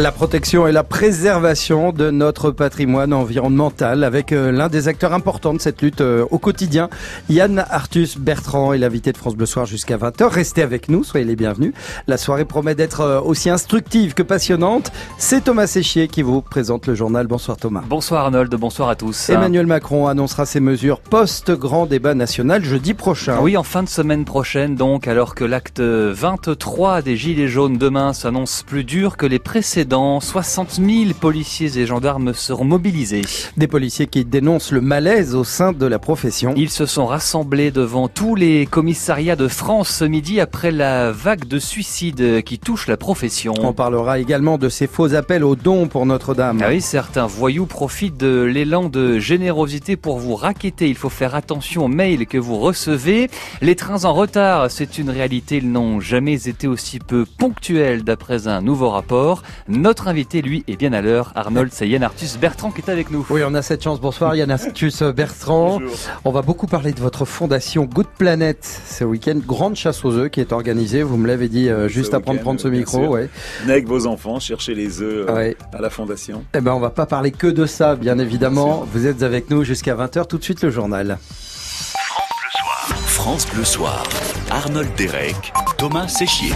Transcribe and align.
La 0.00 0.12
protection 0.12 0.66
et 0.66 0.72
la 0.72 0.82
préservation 0.82 1.92
de 1.92 2.10
notre 2.10 2.52
patrimoine 2.52 3.12
environnemental 3.12 4.02
avec 4.02 4.32
euh, 4.32 4.50
l'un 4.50 4.68
des 4.68 4.88
acteurs 4.88 5.12
importants 5.12 5.52
de 5.52 5.60
cette 5.60 5.82
lutte 5.82 6.00
euh, 6.00 6.24
au 6.30 6.38
quotidien, 6.38 6.88
Yann 7.28 7.66
Artus 7.68 8.16
Bertrand 8.16 8.72
est 8.72 8.78
l'invité 8.78 9.12
de 9.12 9.18
France 9.18 9.36
Bleu 9.36 9.44
Soir 9.44 9.66
jusqu'à 9.66 9.98
20h. 9.98 10.24
Restez 10.24 10.62
avec 10.62 10.88
nous, 10.88 11.04
soyez 11.04 11.26
les 11.26 11.36
bienvenus. 11.36 11.74
La 12.06 12.16
soirée 12.16 12.46
promet 12.46 12.74
d'être 12.74 13.02
euh, 13.02 13.20
aussi 13.20 13.50
instructive 13.50 14.14
que 14.14 14.22
passionnante. 14.22 14.90
C'est 15.18 15.44
Thomas 15.44 15.66
Séchier 15.66 16.08
qui 16.08 16.22
vous 16.22 16.40
présente 16.40 16.86
le 16.86 16.94
journal. 16.94 17.26
Bonsoir 17.26 17.58
Thomas. 17.58 17.82
Bonsoir 17.86 18.24
Arnold, 18.24 18.54
bonsoir 18.54 18.88
à 18.88 18.96
tous. 18.96 19.28
Emmanuel 19.28 19.66
Macron 19.66 20.06
annoncera 20.06 20.46
ses 20.46 20.60
mesures 20.60 21.00
post-grand 21.00 21.84
débat 21.84 22.14
national 22.14 22.64
jeudi 22.64 22.94
prochain. 22.94 23.36
Oui, 23.42 23.54
en 23.58 23.64
fin 23.64 23.82
de 23.82 23.88
semaine 23.90 24.24
prochaine 24.24 24.76
donc, 24.76 25.06
alors 25.06 25.34
que 25.34 25.44
l'acte 25.44 25.80
23 25.80 27.02
des 27.02 27.18
Gilets 27.18 27.48
jaunes 27.48 27.76
demain 27.76 28.14
s'annonce 28.14 28.62
plus 28.62 28.84
dur 28.84 29.18
que 29.18 29.26
les 29.26 29.38
précédents 29.38 29.89
60 29.90 30.74
000 30.74 31.14
policiers 31.18 31.78
et 31.78 31.84
gendarmes 31.84 32.32
seront 32.32 32.64
mobilisés. 32.64 33.22
Des 33.56 33.66
policiers 33.66 34.06
qui 34.06 34.24
dénoncent 34.24 34.70
le 34.70 34.80
malaise 34.80 35.34
au 35.34 35.42
sein 35.42 35.72
de 35.72 35.86
la 35.86 35.98
profession. 35.98 36.54
Ils 36.56 36.70
se 36.70 36.86
sont 36.86 37.06
rassemblés 37.06 37.72
devant 37.72 38.06
tous 38.06 38.36
les 38.36 38.66
commissariats 38.66 39.34
de 39.34 39.48
France 39.48 39.88
ce 39.88 40.04
midi 40.04 40.40
après 40.40 40.70
la 40.70 41.10
vague 41.10 41.46
de 41.46 41.58
suicides 41.58 42.42
qui 42.42 42.60
touche 42.60 42.86
la 42.86 42.96
profession. 42.96 43.54
On 43.58 43.72
parlera 43.72 44.20
également 44.20 44.58
de 44.58 44.68
ces 44.68 44.86
faux 44.86 45.14
appels 45.14 45.42
aux 45.42 45.56
dons 45.56 45.88
pour 45.88 46.06
Notre-Dame. 46.06 46.60
Ah 46.62 46.68
oui, 46.68 46.80
certains 46.80 47.26
voyous 47.26 47.66
profitent 47.66 48.16
de 48.16 48.42
l'élan 48.42 48.88
de 48.88 49.18
générosité 49.18 49.96
pour 49.96 50.18
vous 50.18 50.36
raqueter. 50.36 50.88
Il 50.88 50.96
faut 50.96 51.08
faire 51.08 51.34
attention 51.34 51.86
aux 51.86 51.88
mails 51.88 52.26
que 52.26 52.38
vous 52.38 52.58
recevez. 52.58 53.28
Les 53.60 53.74
trains 53.74 54.04
en 54.04 54.14
retard, 54.14 54.70
c'est 54.70 54.98
une 54.98 55.10
réalité. 55.10 55.56
Ils 55.56 55.72
n'ont 55.72 55.98
jamais 55.98 56.46
été 56.48 56.68
aussi 56.68 57.00
peu 57.00 57.24
ponctuels 57.38 58.04
d'après 58.04 58.46
un 58.46 58.60
nouveau 58.60 58.90
rapport. 58.90 59.42
Notre 59.70 60.08
invité, 60.08 60.42
lui, 60.42 60.64
est 60.66 60.74
bien 60.74 60.92
à 60.92 61.00
l'heure. 61.00 61.30
Arnold, 61.36 61.70
c'est 61.72 61.88
Yann 61.88 62.02
Arthus 62.02 62.36
Bertrand 62.40 62.72
qui 62.72 62.80
est 62.80 62.90
avec 62.90 63.12
nous. 63.12 63.24
Oui, 63.30 63.42
on 63.46 63.54
a 63.54 63.62
cette 63.62 63.84
chance. 63.84 64.00
Bonsoir 64.00 64.34
Yann 64.34 64.50
Arthus 64.50 65.12
Bertrand. 65.14 65.80
On 66.24 66.32
va 66.32 66.42
beaucoup 66.42 66.66
parler 66.66 66.90
de 66.92 66.98
votre 66.98 67.24
fondation 67.24 67.84
Good 67.84 68.08
Planet. 68.18 68.58
Ce 68.64 69.04
week-end, 69.04 69.38
grande 69.46 69.76
chasse 69.76 70.04
aux 70.04 70.12
œufs 70.12 70.28
qui 70.28 70.40
est 70.40 70.52
organisée. 70.52 71.04
Vous 71.04 71.16
me 71.16 71.28
l'avez 71.28 71.48
dit 71.48 71.68
euh, 71.68 71.86
juste 71.86 72.14
après 72.14 72.34
de 72.34 72.40
prendre 72.40 72.58
ce 72.58 72.66
micro. 72.66 73.06
Ouais. 73.06 73.30
Venez 73.60 73.74
avec 73.74 73.86
vos 73.86 74.08
enfants, 74.08 74.40
chercher 74.40 74.74
les 74.74 75.02
œufs 75.02 75.26
euh, 75.28 75.52
à 75.72 75.80
la 75.80 75.90
fondation. 75.90 76.44
Eh 76.52 76.60
ben, 76.60 76.72
on 76.72 76.80
va 76.80 76.90
pas 76.90 77.06
parler 77.06 77.30
que 77.30 77.46
de 77.46 77.64
ça, 77.64 77.94
bien 77.94 78.18
évidemment. 78.18 78.84
Vous 78.92 79.06
êtes 79.06 79.22
avec 79.22 79.50
nous 79.50 79.62
jusqu'à 79.62 79.94
20h. 79.94 80.26
Tout 80.26 80.38
de 80.38 80.42
suite, 80.42 80.62
le 80.62 80.70
journal. 80.70 81.16
France 81.22 82.26
Bleu 82.40 82.50
Soir. 82.50 82.98
France 83.06 83.46
Bleu 83.54 83.64
Soir. 83.64 84.02
Arnold 84.50 84.90
Derek, 84.96 85.52
Thomas 85.78 86.08
Séchier. 86.08 86.54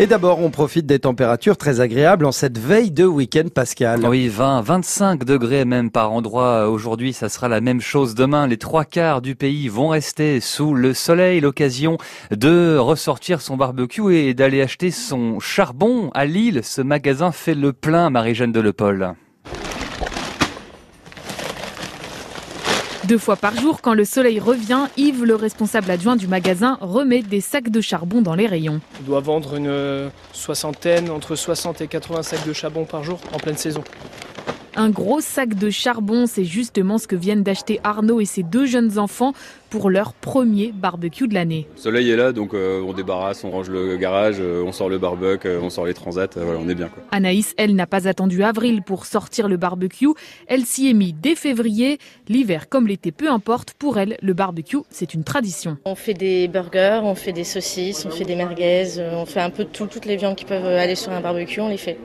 Et 0.00 0.06
d'abord, 0.06 0.40
on 0.40 0.48
profite 0.48 0.86
des 0.86 0.98
températures 0.98 1.58
très 1.58 1.80
agréables 1.80 2.24
en 2.24 2.32
cette 2.32 2.56
veille 2.56 2.90
de 2.90 3.04
week-end 3.04 3.48
pascal. 3.54 4.06
Oui, 4.08 4.28
20, 4.28 4.62
25 4.62 5.24
degrés 5.24 5.66
même 5.66 5.90
par 5.90 6.10
endroit. 6.10 6.70
Aujourd'hui, 6.70 7.12
ça 7.12 7.28
sera 7.28 7.48
la 7.48 7.60
même 7.60 7.82
chose 7.82 8.14
demain. 8.14 8.46
Les 8.46 8.56
trois 8.56 8.86
quarts 8.86 9.20
du 9.20 9.34
pays 9.34 9.68
vont 9.68 9.88
rester 9.88 10.40
sous 10.40 10.72
le 10.72 10.94
soleil. 10.94 11.42
L'occasion 11.42 11.98
de 12.30 12.78
ressortir 12.78 13.42
son 13.42 13.58
barbecue 13.58 14.16
et 14.16 14.32
d'aller 14.32 14.62
acheter 14.62 14.90
son 14.90 15.38
charbon 15.38 16.10
à 16.14 16.24
Lille. 16.24 16.62
Ce 16.64 16.80
magasin 16.80 17.30
fait 17.30 17.54
le 17.54 17.74
plein, 17.74 18.08
Marie-Jeanne 18.08 18.52
de 18.52 18.60
Deux 23.10 23.18
fois 23.18 23.34
par 23.34 23.56
jour, 23.56 23.80
quand 23.82 23.94
le 23.94 24.04
soleil 24.04 24.38
revient, 24.38 24.86
Yves, 24.96 25.24
le 25.24 25.34
responsable 25.34 25.90
adjoint 25.90 26.14
du 26.14 26.28
magasin, 26.28 26.78
remet 26.80 27.22
des 27.22 27.40
sacs 27.40 27.68
de 27.68 27.80
charbon 27.80 28.22
dans 28.22 28.36
les 28.36 28.46
rayons. 28.46 28.80
On 29.00 29.02
doit 29.02 29.18
vendre 29.18 29.56
une 29.56 30.12
soixantaine, 30.32 31.10
entre 31.10 31.34
60 31.34 31.80
et 31.80 31.88
80 31.88 32.22
sacs 32.22 32.46
de 32.46 32.52
charbon 32.52 32.84
par 32.84 33.02
jour 33.02 33.18
en 33.32 33.38
pleine 33.38 33.56
saison. 33.56 33.82
Un 34.76 34.90
gros 34.90 35.20
sac 35.20 35.54
de 35.54 35.68
charbon, 35.68 36.26
c'est 36.26 36.44
justement 36.44 36.98
ce 36.98 37.08
que 37.08 37.16
viennent 37.16 37.42
d'acheter 37.42 37.80
Arnaud 37.82 38.20
et 38.20 38.24
ses 38.24 38.44
deux 38.44 38.66
jeunes 38.66 38.98
enfants 38.98 39.32
pour 39.68 39.90
leur 39.90 40.12
premier 40.12 40.72
barbecue 40.72 41.28
de 41.28 41.34
l'année. 41.34 41.66
Le 41.76 41.80
soleil 41.80 42.10
est 42.10 42.16
là, 42.16 42.32
donc 42.32 42.54
euh, 42.54 42.82
on 42.82 42.92
débarrasse, 42.92 43.44
on 43.44 43.50
range 43.50 43.70
le 43.70 43.96
garage, 43.96 44.36
euh, 44.40 44.62
on 44.64 44.72
sort 44.72 44.88
le 44.88 44.98
barbecue, 44.98 45.48
euh, 45.48 45.60
on 45.62 45.70
sort 45.70 45.86
les 45.86 45.94
transats, 45.94 46.28
voilà, 46.36 46.58
on 46.58 46.68
est 46.68 46.74
bien. 46.74 46.88
Quoi. 46.88 47.02
Anaïs, 47.10 47.54
elle, 47.56 47.74
n'a 47.74 47.86
pas 47.86 48.08
attendu 48.08 48.42
avril 48.42 48.82
pour 48.82 49.06
sortir 49.06 49.48
le 49.48 49.56
barbecue. 49.56 50.08
Elle 50.46 50.64
s'y 50.64 50.88
est 50.88 50.94
mise 50.94 51.14
dès 51.20 51.34
février. 51.34 51.98
L'hiver 52.28 52.68
comme 52.68 52.86
l'été, 52.86 53.12
peu 53.12 53.30
importe, 53.30 53.74
pour 53.74 53.98
elle, 53.98 54.16
le 54.22 54.34
barbecue, 54.34 54.78
c'est 54.90 55.14
une 55.14 55.24
tradition. 55.24 55.78
On 55.84 55.94
fait 55.94 56.14
des 56.14 56.48
burgers, 56.48 57.00
on 57.02 57.14
fait 57.14 57.32
des 57.32 57.44
saucisses, 57.44 58.04
on 58.04 58.10
fait 58.10 58.24
des 58.24 58.36
merguez, 58.36 58.86
on 59.12 59.26
fait 59.26 59.40
un 59.40 59.50
peu 59.50 59.64
de 59.64 59.70
tout, 59.70 59.86
toutes 59.86 60.06
les 60.06 60.16
viandes 60.16 60.36
qui 60.36 60.44
peuvent 60.44 60.64
aller 60.64 60.96
sur 60.96 61.12
un 61.12 61.20
barbecue, 61.20 61.60
on 61.60 61.68
les 61.68 61.76
fait. 61.76 61.98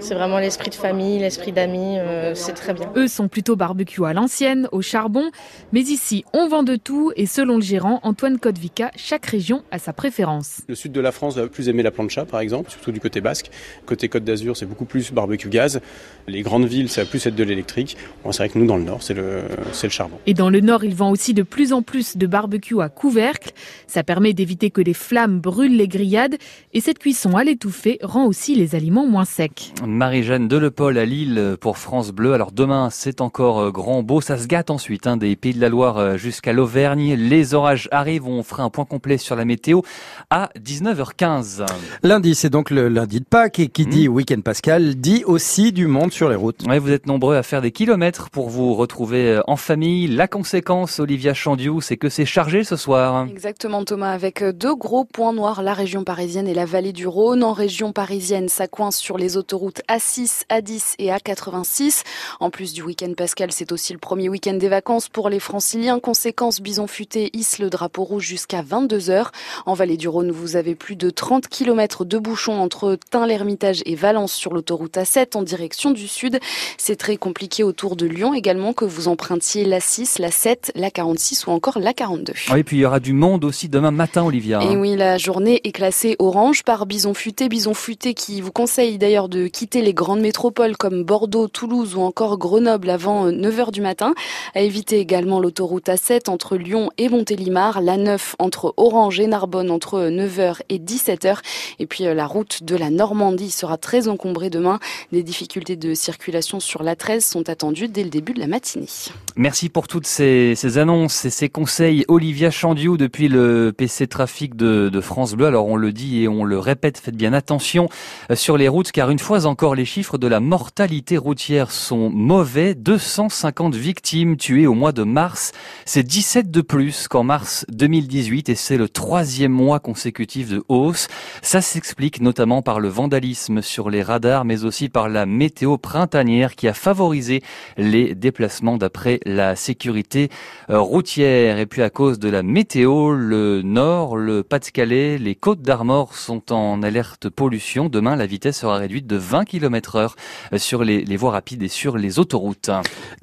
C'est 0.00 0.14
vraiment 0.14 0.38
l'esprit 0.38 0.70
de 0.70 0.74
famille, 0.74 1.18
l'esprit 1.18 1.52
d'amis, 1.52 1.98
euh, 1.98 2.34
c'est 2.34 2.54
très 2.54 2.72
bien. 2.72 2.90
Eux 2.96 3.06
sont 3.06 3.28
plutôt 3.28 3.54
barbecue 3.54 4.04
à 4.04 4.14
l'ancienne, 4.14 4.66
au 4.72 4.80
charbon, 4.80 5.30
mais 5.72 5.80
ici 5.80 6.24
on 6.32 6.48
vend 6.48 6.62
de 6.62 6.76
tout 6.76 7.12
et 7.16 7.26
selon 7.26 7.56
le 7.56 7.62
gérant 7.62 8.00
Antoine 8.02 8.38
Kodvika, 8.38 8.90
chaque 8.96 9.26
région 9.26 9.62
a 9.70 9.78
sa 9.78 9.92
préférence. 9.92 10.62
Le 10.68 10.74
sud 10.74 10.92
de 10.92 11.00
la 11.00 11.12
France 11.12 11.36
va 11.36 11.46
plus 11.48 11.68
aimer 11.68 11.82
la 11.82 11.90
plancha 11.90 12.24
par 12.24 12.40
exemple, 12.40 12.70
surtout 12.70 12.92
du 12.92 13.00
côté 13.00 13.20
basque. 13.20 13.50
Côté 13.84 14.08
Côte 14.08 14.24
d'Azur, 14.24 14.56
c'est 14.56 14.66
beaucoup 14.66 14.86
plus 14.86 15.12
barbecue 15.12 15.48
gaz. 15.48 15.80
Les 16.26 16.40
grandes 16.40 16.66
villes, 16.66 16.88
ça 16.88 17.02
va 17.02 17.10
plus 17.10 17.26
être 17.26 17.36
de 17.36 17.44
l'électrique. 17.44 17.96
Bon, 18.24 18.32
c'est 18.32 18.44
vrai 18.44 18.48
que 18.48 18.58
nous 18.58 18.66
dans 18.66 18.78
le 18.78 18.84
nord, 18.84 19.02
c'est 19.02 19.14
le 19.14 19.42
c'est 19.72 19.86
le 19.86 19.92
charbon. 19.92 20.18
Et 20.26 20.32
dans 20.34 20.50
le 20.50 20.60
nord, 20.60 20.82
il 20.82 20.94
vend 20.94 21.10
aussi 21.10 21.34
de 21.34 21.42
plus 21.42 21.74
en 21.74 21.82
plus 21.82 22.16
de 22.16 22.26
barbecue 22.26 22.80
à 22.80 22.88
couvercle. 22.88 23.52
Ça 23.86 24.02
permet 24.02 24.32
d'éviter 24.32 24.70
que 24.70 24.80
les 24.80 24.94
flammes 24.94 25.40
brûlent 25.40 25.76
les 25.76 25.88
grillades 25.88 26.36
et 26.72 26.80
cette 26.80 26.98
cuisson 26.98 27.36
à 27.36 27.44
l'étouffée 27.44 27.98
rend 28.02 28.26
aussi 28.26 28.54
les 28.54 28.74
aliments 28.74 29.06
moins 29.06 29.26
secs. 29.26 29.72
Marie-Jeanne 29.90 30.48
Delepol 30.48 30.96
à 30.98 31.04
Lille 31.04 31.56
pour 31.60 31.78
France 31.78 32.10
Bleu. 32.10 32.32
Alors 32.32 32.52
demain, 32.52 32.88
c'est 32.90 33.20
encore 33.20 33.60
euh, 33.60 33.70
grand 33.70 34.02
beau. 34.02 34.20
Ça 34.20 34.38
se 34.38 34.46
gâte 34.46 34.70
ensuite 34.70 35.06
hein, 35.06 35.16
des 35.16 35.36
Pays 35.36 35.54
de 35.54 35.60
la 35.60 35.68
Loire 35.68 35.98
euh, 35.98 36.16
jusqu'à 36.16 36.52
l'Auvergne. 36.52 37.14
Les 37.14 37.54
orages 37.54 37.88
arrivent. 37.90 38.26
On 38.26 38.42
fera 38.42 38.62
un 38.62 38.70
point 38.70 38.84
complet 38.84 39.18
sur 39.18 39.36
la 39.36 39.44
météo 39.44 39.82
à 40.30 40.50
19h15. 40.58 41.66
Lundi, 42.02 42.34
c'est 42.34 42.50
donc 42.50 42.70
le 42.70 42.88
lundi 42.88 43.20
de 43.20 43.24
Pâques 43.24 43.58
et 43.58 43.68
qui 43.68 43.86
dit 43.86 44.08
mmh. 44.08 44.12
week-end 44.12 44.40
pascal 44.40 44.94
dit 44.96 45.24
aussi 45.24 45.72
du 45.72 45.86
monde 45.86 46.12
sur 46.12 46.28
les 46.28 46.36
routes. 46.36 46.64
Ouais, 46.66 46.78
vous 46.78 46.92
êtes 46.92 47.06
nombreux 47.06 47.36
à 47.36 47.42
faire 47.42 47.60
des 47.60 47.72
kilomètres 47.72 48.30
pour 48.30 48.48
vous 48.48 48.74
retrouver 48.74 49.28
euh, 49.28 49.40
en 49.46 49.56
famille. 49.56 50.06
La 50.06 50.28
conséquence, 50.28 51.00
Olivia 51.00 51.34
Chandiou, 51.34 51.80
c'est 51.80 51.96
que 51.96 52.08
c'est 52.08 52.26
chargé 52.26 52.64
ce 52.64 52.76
soir. 52.76 53.26
Exactement 53.28 53.84
Thomas, 53.84 54.12
avec 54.12 54.44
deux 54.44 54.74
gros 54.74 55.04
points 55.04 55.32
noirs, 55.32 55.62
la 55.62 55.74
région 55.74 56.04
parisienne 56.04 56.48
et 56.48 56.54
la 56.54 56.64
vallée 56.64 56.92
du 56.92 57.06
Rhône. 57.06 57.42
En 57.42 57.52
région 57.52 57.92
parisienne, 57.92 58.48
ça 58.48 58.68
coince 58.68 58.96
sur 58.96 59.18
les 59.18 59.36
autoroutes 59.36 59.79
A6, 59.88 60.42
A10 60.50 60.94
et 60.98 61.08
A86. 61.08 62.02
En 62.40 62.50
plus 62.50 62.72
du 62.72 62.82
week-end 62.82 63.12
pascal, 63.16 63.52
c'est 63.52 63.72
aussi 63.72 63.92
le 63.92 63.98
premier 63.98 64.28
week-end 64.28 64.54
des 64.54 64.68
vacances 64.68 65.08
pour 65.08 65.28
les 65.28 65.40
franciliens. 65.40 65.98
Conséquence, 65.98 66.60
Bison 66.60 66.86
Futé 66.86 67.30
hisse 67.32 67.58
le 67.58 67.70
drapeau 67.70 68.04
rouge 68.04 68.24
jusqu'à 68.24 68.62
22h. 68.62 69.26
En 69.66 69.74
vallée 69.74 69.96
du 69.96 70.08
Rhône, 70.08 70.30
vous 70.30 70.56
avez 70.56 70.74
plus 70.74 70.96
de 70.96 71.10
30 71.10 71.48
km 71.48 72.04
de 72.04 72.18
bouchons 72.18 72.60
entre 72.60 72.98
Tain-l'Hermitage 73.10 73.82
et 73.86 73.94
Valence 73.94 74.32
sur 74.32 74.52
l'autoroute 74.52 74.96
A7 74.96 75.36
en 75.36 75.42
direction 75.42 75.90
du 75.90 76.08
sud. 76.08 76.38
C'est 76.78 76.96
très 76.96 77.16
compliqué 77.16 77.62
autour 77.62 77.96
de 77.96 78.06
Lyon 78.06 78.34
également 78.34 78.72
que 78.72 78.84
vous 78.84 79.08
empruntiez 79.08 79.64
la 79.64 79.80
6, 79.80 80.18
la 80.18 80.30
7, 80.30 80.72
la 80.74 80.90
46 80.90 81.46
ou 81.46 81.50
encore 81.50 81.78
la 81.78 81.92
42. 81.92 82.32
Oui, 82.52 82.60
et 82.60 82.64
puis 82.64 82.78
il 82.78 82.80
y 82.80 82.84
aura 82.84 83.00
du 83.00 83.12
monde 83.12 83.44
aussi 83.44 83.68
demain 83.68 83.90
matin, 83.90 84.24
Olivia. 84.24 84.62
Et 84.62 84.76
oui, 84.76 84.96
la 84.96 85.18
journée 85.18 85.60
est 85.64 85.72
classée 85.72 86.16
orange 86.18 86.62
par 86.62 86.86
Bison 86.86 87.14
Futé. 87.14 87.48
Bison 87.48 87.74
Futé 87.74 88.14
qui 88.14 88.40
vous 88.40 88.52
conseille 88.52 88.98
d'ailleurs 88.98 89.28
de 89.28 89.46
quitter 89.60 89.82
les 89.82 89.92
grandes 89.92 90.22
métropoles 90.22 90.74
comme 90.78 91.04
Bordeaux, 91.04 91.46
Toulouse 91.46 91.94
ou 91.94 92.00
encore 92.00 92.38
Grenoble 92.38 92.88
avant 92.88 93.28
9h 93.28 93.68
euh, 93.68 93.70
du 93.70 93.82
matin. 93.82 94.14
À 94.54 94.62
éviter 94.62 95.00
également 95.00 95.38
l'autoroute 95.38 95.88
A7 95.88 96.30
entre 96.30 96.56
Lyon 96.56 96.88
et 96.96 97.10
Montélimar, 97.10 97.82
la 97.82 97.98
9 97.98 98.36
entre 98.38 98.72
Orange 98.78 99.20
et 99.20 99.26
Narbonne 99.26 99.70
entre 99.70 100.08
9h 100.08 100.60
et 100.70 100.78
17h. 100.78 101.40
Et 101.78 101.84
puis 101.84 102.06
euh, 102.06 102.14
la 102.14 102.26
route 102.26 102.62
de 102.62 102.74
la 102.74 102.88
Normandie 102.88 103.50
sera 103.50 103.76
très 103.76 104.08
encombrée 104.08 104.48
demain. 104.48 104.78
Des 105.12 105.22
difficultés 105.22 105.76
de 105.76 105.92
circulation 105.92 106.58
sur 106.58 106.82
la 106.82 106.96
13 106.96 107.22
sont 107.22 107.50
attendues 107.50 107.88
dès 107.88 108.02
le 108.02 108.08
début 108.08 108.32
de 108.32 108.40
la 108.40 108.46
matinée. 108.46 108.88
Merci 109.36 109.68
pour 109.68 109.88
toutes 109.88 110.06
ces, 110.06 110.54
ces 110.54 110.78
annonces 110.78 111.26
et 111.26 111.30
ces 111.30 111.50
conseils. 111.50 112.06
Olivia 112.08 112.50
Chandiou 112.50 112.96
depuis 112.96 113.28
le 113.28 113.74
PC 113.76 114.06
Trafic 114.06 114.56
de, 114.56 114.88
de, 114.88 115.00
France 115.02 115.34
Bleu. 115.34 115.44
Alors 115.44 115.66
on 115.66 115.76
le 115.76 115.92
dit 115.92 116.22
et 116.22 116.28
on 116.28 116.44
le 116.44 116.58
répète, 116.58 116.96
faites 116.96 117.16
bien 117.16 117.34
attention 117.34 117.90
euh, 118.30 118.36
sur 118.36 118.56
les 118.56 118.68
routes 118.68 118.90
car 118.90 119.10
une 119.10 119.18
fois 119.18 119.46
encore 119.50 119.74
les 119.74 119.84
chiffres 119.84 120.16
de 120.16 120.28
la 120.28 120.38
mortalité 120.38 121.18
routière 121.18 121.72
sont 121.72 122.08
mauvais. 122.08 122.76
250 122.76 123.74
victimes 123.74 124.36
tuées 124.36 124.68
au 124.68 124.74
mois 124.74 124.92
de 124.92 125.02
mars. 125.02 125.50
C'est 125.84 126.04
17 126.04 126.52
de 126.52 126.60
plus 126.60 127.08
qu'en 127.08 127.24
mars 127.24 127.66
2018 127.68 128.48
et 128.48 128.54
c'est 128.54 128.76
le 128.76 128.88
troisième 128.88 129.50
mois 129.50 129.80
consécutif 129.80 130.50
de 130.50 130.62
hausse. 130.68 131.08
Ça 131.42 131.60
s'explique 131.60 132.20
notamment 132.20 132.62
par 132.62 132.78
le 132.78 132.86
vandalisme 132.86 133.60
sur 133.60 133.90
les 133.90 134.04
radars 134.04 134.44
mais 134.44 134.64
aussi 134.64 134.88
par 134.88 135.08
la 135.08 135.26
météo 135.26 135.78
printanière 135.78 136.54
qui 136.54 136.68
a 136.68 136.72
favorisé 136.72 137.42
les 137.76 138.14
déplacements 138.14 138.76
d'après 138.76 139.18
la 139.26 139.56
sécurité 139.56 140.28
euh, 140.70 140.78
routière. 140.78 141.58
Et 141.58 141.66
puis 141.66 141.82
à 141.82 141.90
cause 141.90 142.20
de 142.20 142.28
la 142.28 142.44
météo, 142.44 143.10
le 143.10 143.62
nord, 143.62 144.16
le 144.16 144.44
Pas-de-Calais, 144.44 145.18
les 145.18 145.34
côtes 145.34 145.62
d'Armor 145.62 146.14
sont 146.14 146.52
en 146.52 146.84
alerte 146.84 147.28
pollution. 147.28 147.88
Demain, 147.88 148.14
la 148.14 148.26
vitesse 148.26 148.60
sera 148.60 148.78
réduite 148.78 149.08
de 149.08 149.16
20 149.16 149.39
20 149.40 149.44
km 149.46 149.96
heure 149.96 150.16
sur 150.58 150.84
les, 150.84 151.02
les 151.02 151.16
voies 151.16 151.30
rapides 151.30 151.62
et 151.62 151.68
sur 151.68 151.96
les 151.96 152.18
autoroutes. 152.18 152.70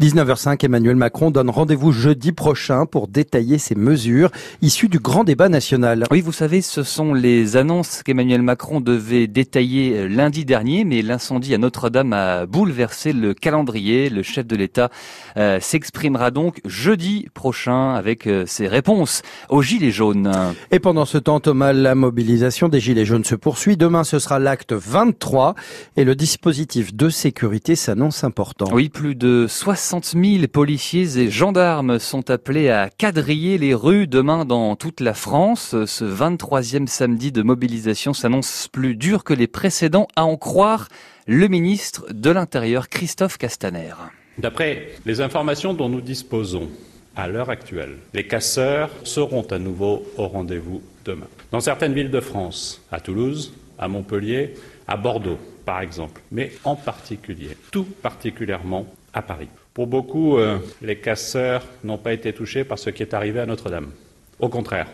19h05, 0.01 0.65
Emmanuel 0.65 0.95
Macron 0.95 1.29
donne 1.29 1.51
rendez-vous 1.51 1.91
jeudi 1.91 2.31
prochain 2.31 2.87
pour 2.87 3.07
détailler 3.07 3.59
ses 3.59 3.75
mesures 3.75 4.31
issues 4.63 4.89
du 4.89 4.97
grand 4.97 5.23
débat 5.23 5.47
national. 5.47 6.05
Oui, 6.09 6.21
vous 6.21 6.31
savez, 6.31 6.61
ce 6.61 6.81
sont 6.81 7.13
les 7.13 7.55
annonces 7.55 8.01
qu'Emmanuel 8.01 8.41
Macron 8.41 8.81
devait 8.81 9.27
détailler 9.27 10.09
lundi 10.09 10.43
dernier, 10.43 10.85
mais 10.85 11.03
l'incendie 11.03 11.53
à 11.53 11.59
Notre-Dame 11.59 12.13
a 12.13 12.47
bouleversé 12.47 13.13
le 13.13 13.35
calendrier. 13.35 14.09
Le 14.09 14.23
chef 14.23 14.47
de 14.47 14.55
l'État 14.55 14.89
euh, 15.37 15.59
s'exprimera 15.59 16.31
donc 16.31 16.61
jeudi 16.65 17.27
prochain 17.35 17.93
avec 17.93 18.25
euh, 18.25 18.45
ses 18.47 18.67
réponses 18.67 19.21
aux 19.49 19.61
Gilets 19.61 19.91
jaunes. 19.91 20.31
Et 20.71 20.79
pendant 20.79 21.05
ce 21.05 21.19
temps, 21.19 21.39
Thomas, 21.39 21.73
la 21.73 21.93
mobilisation 21.93 22.69
des 22.69 22.79
Gilets 22.79 23.05
jaunes 23.05 23.23
se 23.23 23.35
poursuit. 23.35 23.77
Demain, 23.77 24.03
ce 24.03 24.17
sera 24.17 24.39
l'acte 24.39 24.73
23 24.73 25.53
et 25.95 26.03
le 26.03 26.06
dispositif 26.15 26.93
de 26.93 27.09
sécurité 27.09 27.75
s'annonce 27.75 28.23
important. 28.23 28.67
Oui, 28.71 28.89
plus 28.89 29.15
de 29.15 29.45
60 29.47 30.15
000 30.15 30.47
policiers 30.47 31.17
et 31.17 31.29
gendarmes 31.29 31.99
sont 31.99 32.29
appelés 32.29 32.69
à 32.69 32.89
quadriller 32.89 33.57
les 33.57 33.73
rues 33.73 34.07
demain 34.07 34.45
dans 34.45 34.75
toute 34.75 35.01
la 35.01 35.13
France. 35.13 35.75
Ce 35.85 36.05
23e 36.05 36.87
samedi 36.87 37.31
de 37.31 37.41
mobilisation 37.41 38.13
s'annonce 38.13 38.67
plus 38.71 38.95
dur 38.95 39.23
que 39.23 39.33
les 39.33 39.47
précédents, 39.47 40.07
à 40.15 40.25
en 40.25 40.37
croire 40.37 40.87
le 41.27 41.47
ministre 41.47 42.05
de 42.13 42.29
l'Intérieur, 42.29 42.89
Christophe 42.89 43.37
Castaner. 43.37 43.93
D'après 44.37 44.89
les 45.05 45.19
informations 45.19 45.73
dont 45.73 45.89
nous 45.89 46.01
disposons 46.01 46.69
à 47.15 47.27
l'heure 47.27 47.49
actuelle, 47.49 47.97
les 48.13 48.27
casseurs 48.27 48.91
seront 49.03 49.41
à 49.49 49.57
nouveau 49.57 50.05
au 50.17 50.27
rendez-vous 50.27 50.81
demain. 51.03 51.27
Dans 51.51 51.59
certaines 51.59 51.93
villes 51.93 52.11
de 52.11 52.21
France, 52.21 52.81
à 52.91 52.99
Toulouse, 52.99 53.51
à 53.79 53.87
Montpellier, 53.87 54.53
à 54.87 54.95
Bordeaux, 54.95 55.39
par 55.67 55.81
exemple, 55.81 56.21
mais 56.31 56.53
en 56.63 56.77
particulier, 56.77 57.57
tout 57.71 57.83
particulièrement 58.01 58.87
à 59.13 59.21
Paris. 59.21 59.49
Pour 59.73 59.85
beaucoup, 59.85 60.37
euh, 60.37 60.59
les 60.81 60.95
casseurs 60.95 61.65
n'ont 61.83 61.97
pas 61.97 62.13
été 62.13 62.31
touchés 62.31 62.63
par 62.63 62.79
ce 62.79 62.89
qui 62.89 63.03
est 63.03 63.13
arrivé 63.13 63.41
à 63.41 63.45
Notre-Dame. 63.45 63.91
Au 64.39 64.47
contraire, 64.47 64.87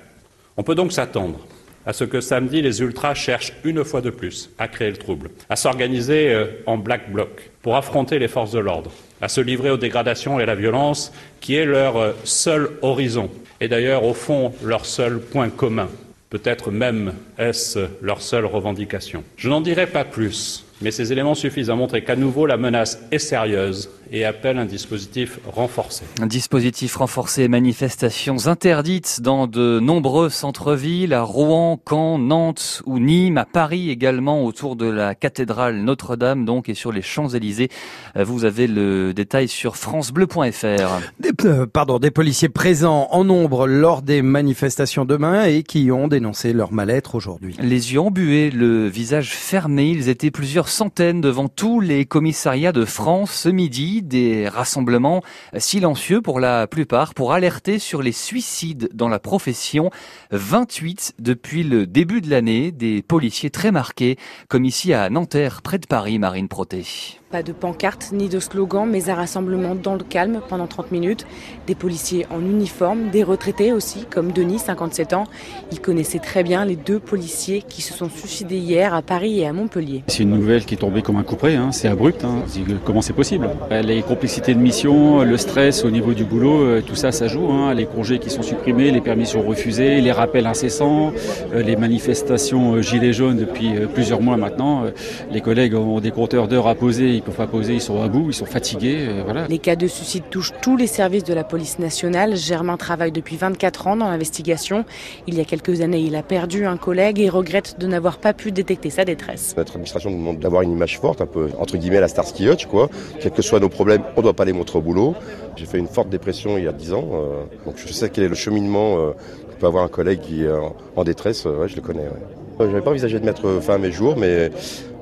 on 0.57 0.63
peut 0.63 0.73
donc 0.73 0.91
s'attendre 0.91 1.45
à 1.85 1.93
ce 1.93 2.05
que 2.05 2.21
samedi, 2.21 2.63
les 2.63 2.81
ultras 2.81 3.13
cherchent 3.13 3.53
une 3.63 3.83
fois 3.83 4.01
de 4.01 4.09
plus 4.09 4.49
à 4.57 4.67
créer 4.67 4.89
le 4.89 4.97
trouble, 4.97 5.29
à 5.47 5.55
s'organiser 5.55 6.33
euh, 6.33 6.47
en 6.65 6.77
black 6.77 7.11
bloc 7.11 7.51
pour 7.61 7.75
affronter 7.75 8.17
les 8.17 8.27
forces 8.27 8.51
de 8.51 8.59
l'ordre, 8.59 8.89
à 9.21 9.27
se 9.27 9.41
livrer 9.41 9.69
aux 9.69 9.77
dégradations 9.77 10.39
et 10.39 10.43
à 10.43 10.47
la 10.47 10.55
violence 10.55 11.13
qui 11.39 11.53
est 11.53 11.65
leur 11.65 11.97
euh, 11.97 12.13
seul 12.23 12.71
horizon 12.81 13.29
et 13.61 13.67
d'ailleurs 13.67 14.05
au 14.05 14.15
fond 14.15 14.53
leur 14.63 14.87
seul 14.87 15.19
point 15.19 15.49
commun. 15.49 15.89
Peut-être 16.33 16.71
même 16.71 17.13
est-ce 17.37 17.77
leur 18.01 18.19
seule 18.19 18.45
revendication. 18.45 19.23
Je 19.37 19.49
n'en 19.49 19.61
dirai 19.61 19.85
pas 19.85 20.03
plus, 20.03 20.65
mais 20.81 20.89
ces 20.89 21.11
éléments 21.11 21.35
suffisent 21.35 21.69
à 21.69 21.75
montrer 21.75 22.03
qu'à 22.03 22.15
nouveau 22.15 22.47
la 22.47 22.57
menace 22.57 22.99
est 23.11 23.19
sérieuse 23.19 23.91
et 24.13 24.25
appelle 24.25 24.59
un 24.59 24.65
dispositif 24.65 25.39
renforcé. 25.43 26.05
Un 26.21 26.27
dispositif 26.27 26.95
renforcé, 26.97 27.47
manifestations 27.47 28.45
interdites 28.45 29.21
dans 29.21 29.47
de 29.47 29.79
nombreux 29.79 30.29
centres-villes, 30.29 31.13
à 31.13 31.23
Rouen, 31.23 31.81
Caen, 31.89 32.19
Nantes 32.19 32.83
ou 32.85 32.99
Nîmes, 32.99 33.39
à 33.39 33.45
Paris 33.45 33.89
également, 33.89 34.45
autour 34.45 34.75
de 34.75 34.85
la 34.85 35.15
cathédrale 35.15 35.77
Notre-Dame 35.77 36.45
donc 36.45 36.69
et 36.69 36.75
sur 36.75 36.91
les 36.91 37.01
Champs-Élysées. 37.01 37.69
Euh, 38.15 38.23
vous 38.23 38.45
avez 38.45 38.67
le 38.67 39.15
détail 39.15 39.47
sur 39.47 39.77
francebleu.fr. 39.77 41.01
Des, 41.19 41.31
euh, 41.45 41.65
pardon, 41.65 41.97
des 41.97 42.11
policiers 42.11 42.49
présents 42.49 43.07
en 43.09 43.23
nombre 43.23 43.65
lors 43.65 44.03
des 44.03 44.21
manifestations 44.21 45.05
demain 45.05 45.45
et 45.45 45.63
qui 45.63 45.91
ont 45.91 46.07
dénoncé 46.07 46.53
leur 46.53 46.71
mal-être 46.71 47.15
aujourd'hui. 47.15 47.55
Les 47.59 47.93
yeux 47.93 47.99
embués, 47.99 48.51
le 48.51 48.87
visage 48.87 49.31
fermé, 49.31 49.89
ils 49.89 50.07
étaient 50.07 50.29
plusieurs 50.29 50.67
centaines 50.67 51.19
devant 51.19 51.47
tous 51.47 51.79
les 51.79 52.05
commissariats 52.05 52.71
de 52.71 52.85
France 52.85 53.31
ce 53.31 53.49
midi 53.49 54.02
des 54.07 54.47
rassemblements 54.47 55.21
silencieux 55.57 56.21
pour 56.21 56.39
la 56.39 56.67
plupart 56.67 57.13
pour 57.13 57.33
alerter 57.33 57.79
sur 57.79 58.01
les 58.01 58.11
suicides 58.11 58.89
dans 58.93 59.09
la 59.09 59.19
profession. 59.19 59.89
28 60.31 61.15
depuis 61.19 61.63
le 61.63 61.87
début 61.87 62.21
de 62.21 62.29
l'année, 62.29 62.71
des 62.71 63.01
policiers 63.01 63.49
très 63.49 63.71
marqués, 63.71 64.17
comme 64.47 64.65
ici 64.65 64.93
à 64.93 65.09
Nanterre, 65.09 65.61
près 65.61 65.79
de 65.79 65.87
Paris, 65.87 66.19
Marine 66.19 66.47
Proté. 66.47 67.22
Pas 67.33 67.41
de 67.41 67.51
pancarte 67.51 68.11
ni 68.13 68.29
de 68.29 68.39
slogan, 68.39 68.87
mais 68.87 69.09
un 69.09 69.15
rassemblement 69.15 69.73
dans 69.73 69.95
le 69.95 70.03
calme 70.03 70.39
pendant 70.47 70.67
30 70.67 70.91
minutes. 70.91 71.25
Des 71.65 71.73
policiers 71.73 72.27
en 72.29 72.39
uniforme, 72.39 73.09
des 73.09 73.23
retraités 73.23 73.73
aussi, 73.73 74.05
comme 74.07 74.31
Denis, 74.31 74.59
57 74.59 75.13
ans. 75.13 75.23
Il 75.71 75.79
connaissait 75.79 76.19
très 76.19 76.43
bien 76.43 76.63
les 76.63 76.75
deux 76.75 76.99
policiers 76.99 77.63
qui 77.67 77.81
se 77.81 77.91
sont 77.91 78.07
suicidés 78.07 78.59
hier 78.59 78.93
à 78.93 79.01
Paris 79.01 79.39
et 79.39 79.47
à 79.47 79.53
Montpellier. 79.53 80.03
C'est 80.09 80.21
une 80.21 80.29
nouvelle 80.29 80.63
qui 80.63 80.75
est 80.75 80.77
tombée 80.77 81.01
comme 81.01 81.15
un 81.15 81.23
coup 81.23 81.35
près, 81.35 81.55
hein. 81.55 81.71
c'est 81.71 81.87
abrupt. 81.87 82.23
Hein. 82.23 82.43
Comment 82.85 83.01
c'est 83.01 83.13
possible? 83.13 83.49
Les 83.71 84.03
complicités 84.03 84.53
de 84.53 84.59
mission, 84.59 85.23
le 85.23 85.37
stress 85.37 85.85
au 85.85 85.89
niveau 85.89 86.13
du 86.13 86.25
boulot, 86.25 86.61
euh, 86.61 86.83
tout 86.85 86.93
ça, 86.93 87.11
ça 87.11 87.27
joue. 87.27 87.51
Hein. 87.51 87.73
Les 87.73 87.87
congés 87.87 88.19
qui 88.19 88.29
sont 88.29 88.43
supprimés, 88.43 88.91
les 88.91 89.01
permissions 89.01 89.41
refusées, 89.41 90.01
les 90.01 90.11
rappels 90.11 90.45
incessants, 90.45 91.11
euh, 91.55 91.63
les 91.63 91.77
manifestations 91.77 92.75
euh, 92.75 92.83
gilets 92.83 93.11
jaunes 93.11 93.37
depuis 93.37 93.71
plusieurs 93.91 94.21
mois 94.21 94.37
maintenant. 94.37 94.83
Les 95.31 95.41
collègues 95.41 95.73
ont 95.73 95.99
des 95.99 96.11
compteurs 96.11 96.47
d'heures 96.47 96.67
à 96.67 96.75
poser 96.75 97.22
peuvent 97.23 97.35
pas 97.35 97.47
poser, 97.47 97.73
ils 97.73 97.81
sont 97.81 98.01
à 98.01 98.07
bout, 98.07 98.25
ils 98.29 98.33
sont 98.33 98.45
fatigués. 98.45 99.05
Euh, 99.07 99.21
voilà. 99.23 99.47
Les 99.47 99.57
cas 99.57 99.75
de 99.75 99.87
suicide 99.87 100.23
touchent 100.29 100.53
tous 100.61 100.77
les 100.77 100.87
services 100.87 101.23
de 101.23 101.33
la 101.33 101.43
police 101.43 101.79
nationale. 101.79 102.35
Germain 102.35 102.77
travaille 102.77 103.11
depuis 103.11 103.37
24 103.37 103.87
ans 103.87 103.95
dans 103.95 104.09
l'investigation. 104.09 104.85
Il 105.27 105.35
y 105.35 105.41
a 105.41 105.45
quelques 105.45 105.81
années, 105.81 105.99
il 105.99 106.15
a 106.15 106.23
perdu 106.23 106.65
un 106.65 106.77
collègue 106.77 107.19
et 107.19 107.29
regrette 107.29 107.79
de 107.79 107.87
n'avoir 107.87 108.17
pas 108.17 108.33
pu 108.33 108.51
détecter 108.51 108.89
sa 108.89 109.05
détresse. 109.05 109.55
Notre 109.57 109.73
administration 109.73 110.11
nous 110.11 110.17
demande 110.17 110.39
d'avoir 110.39 110.61
une 110.61 110.71
image 110.71 110.99
forte, 110.99 111.21
un 111.21 111.25
peu 111.25 111.49
entre 111.59 111.77
guillemets 111.77 112.01
la 112.01 112.07
Starsky 112.07 112.47
Hutch, 112.47 112.65
quoi. 112.67 112.89
Quels 113.19 113.31
que 113.31 113.41
soient 113.41 113.59
nos 113.59 113.69
problèmes, 113.69 114.03
on 114.15 114.19
ne 114.19 114.23
doit 114.23 114.33
pas 114.33 114.45
les 114.45 114.53
montrer 114.53 114.77
au 114.79 114.81
boulot. 114.81 115.15
J'ai 115.55 115.65
fait 115.65 115.77
une 115.77 115.87
forte 115.87 116.09
dépression 116.09 116.57
il 116.57 116.65
y 116.65 116.67
a 116.67 116.73
10 116.73 116.93
ans, 116.93 117.09
euh, 117.13 117.43
donc 117.65 117.75
je 117.77 117.91
sais 117.91 118.09
quel 118.09 118.25
est 118.25 118.29
le 118.29 118.35
cheminement 118.35 118.97
euh, 118.97 119.11
que 119.49 119.55
peut 119.59 119.67
avoir 119.67 119.83
un 119.83 119.89
collègue 119.89 120.19
qui 120.19 120.43
est 120.43 120.49
en 120.95 121.03
détresse. 121.03 121.45
Ouais, 121.45 121.67
je 121.67 121.75
le 121.75 121.81
connais. 121.81 122.01
Ouais. 122.01 122.67
J'avais 122.67 122.81
pas 122.81 122.91
envisagé 122.91 123.19
de 123.19 123.25
mettre 123.25 123.59
fin 123.61 123.75
à 123.75 123.77
mes 123.77 123.91
jours, 123.91 124.15
mais 124.17 124.51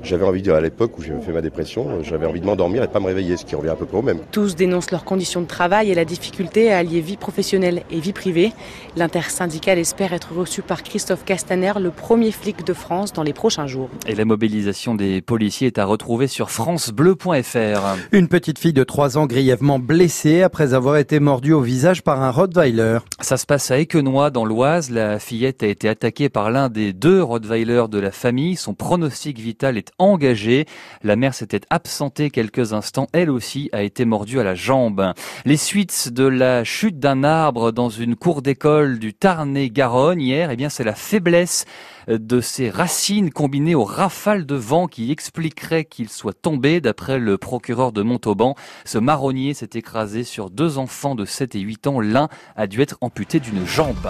j'avais 0.02 0.24
envie, 0.24 0.42
de, 0.42 0.52
à 0.52 0.60
l'époque 0.60 0.98
où 0.98 1.02
j'ai 1.02 1.12
fait 1.20 1.32
ma 1.32 1.42
dépression, 1.42 2.02
j'avais 2.02 2.26
envie 2.26 2.40
de 2.40 2.46
m'endormir 2.46 2.82
et 2.82 2.86
de 2.86 2.92
pas 2.92 3.00
me 3.00 3.06
réveiller, 3.06 3.36
ce 3.36 3.44
qui 3.44 3.54
revient 3.54 3.70
à 3.70 3.76
peu 3.76 3.86
près 3.86 3.98
au 3.98 4.02
même. 4.02 4.18
Tous 4.30 4.56
dénoncent 4.56 4.90
leurs 4.90 5.04
conditions 5.04 5.40
de 5.40 5.46
travail 5.46 5.90
et 5.90 5.94
la 5.94 6.04
difficulté 6.04 6.72
à 6.72 6.78
allier 6.78 7.00
vie 7.00 7.16
professionnelle 7.16 7.82
et 7.90 8.00
vie 8.00 8.12
privée. 8.12 8.52
L'intersyndicale 8.96 9.78
espère 9.78 10.12
être 10.12 10.32
reçu 10.32 10.62
par 10.62 10.82
Christophe 10.82 11.24
Castaner, 11.24 11.72
le 11.80 11.90
premier 11.90 12.32
flic 12.32 12.64
de 12.64 12.72
France, 12.72 13.12
dans 13.12 13.22
les 13.22 13.32
prochains 13.32 13.66
jours. 13.66 13.88
Et 14.06 14.14
la 14.14 14.24
mobilisation 14.24 14.94
des 14.94 15.22
policiers 15.22 15.68
est 15.68 15.78
à 15.78 15.84
retrouver 15.84 16.26
sur 16.26 16.50
francebleu.fr. 16.50 17.96
Une 18.12 18.28
petite 18.28 18.58
fille 18.58 18.72
de 18.72 18.84
3 18.84 19.18
ans 19.18 19.26
grièvement 19.26 19.78
blessée 19.78 20.42
après 20.42 20.74
avoir 20.74 20.96
été 20.96 21.20
mordue 21.20 21.52
au 21.52 21.60
visage 21.60 22.02
par 22.02 22.22
un 22.22 22.30
Rottweiler. 22.30 22.98
Ça 23.20 23.36
se 23.36 23.46
passe 23.46 23.70
à 23.70 23.78
Équenois, 23.78 24.30
dans 24.30 24.44
l'Oise. 24.44 24.90
La 24.90 25.18
fillette 25.18 25.62
a 25.62 25.66
été 25.66 25.88
attaquée 25.88 26.28
par 26.28 26.50
l'un 26.50 26.68
des 26.68 26.92
deux 26.92 27.22
Rottweilers 27.22 27.88
de 27.88 27.98
la 27.98 28.10
famille. 28.10 28.56
Son 28.56 28.74
pronostic 28.74 29.38
vital 29.38 29.78
est 29.78 29.91
engagée. 29.98 30.66
La 31.02 31.16
mère 31.16 31.34
s'était 31.34 31.60
absentée 31.70 32.30
quelques 32.30 32.72
instants. 32.72 33.08
Elle 33.12 33.30
aussi 33.30 33.68
a 33.72 33.82
été 33.82 34.04
mordue 34.04 34.40
à 34.40 34.44
la 34.44 34.54
jambe. 34.54 35.12
Les 35.44 35.56
suites 35.56 36.10
de 36.12 36.24
la 36.24 36.64
chute 36.64 36.98
d'un 36.98 37.24
arbre 37.24 37.72
dans 37.72 37.88
une 37.88 38.16
cour 38.16 38.42
d'école 38.42 38.98
du 38.98 39.14
Tarn-et-Garonne 39.14 40.20
hier, 40.20 40.50
eh 40.50 40.56
bien, 40.56 40.68
c'est 40.68 40.84
la 40.84 40.94
faiblesse 40.94 41.64
de 42.08 42.40
ses 42.40 42.70
racines 42.70 43.30
combinées 43.30 43.74
aux 43.74 43.84
rafales 43.84 44.46
de 44.46 44.54
vent 44.54 44.86
qui 44.86 45.10
expliqueraient 45.10 45.84
qu'il 45.84 46.08
soit 46.08 46.32
tombé. 46.32 46.80
D'après 46.80 47.18
le 47.18 47.38
procureur 47.38 47.92
de 47.92 48.02
Montauban, 48.02 48.54
ce 48.84 48.98
marronnier 48.98 49.54
s'est 49.54 49.70
écrasé 49.74 50.24
sur 50.24 50.50
deux 50.50 50.78
enfants 50.78 51.14
de 51.14 51.24
7 51.24 51.54
et 51.54 51.60
8 51.60 51.86
ans. 51.86 52.00
L'un 52.00 52.28
a 52.56 52.66
dû 52.66 52.80
être 52.80 52.96
amputé 53.00 53.40
d'une 53.40 53.66
jambe. 53.66 54.08